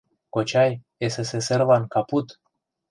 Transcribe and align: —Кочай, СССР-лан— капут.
—Кочай, 0.33 0.71
СССР-лан— 1.11 1.83
капут. 1.93 2.27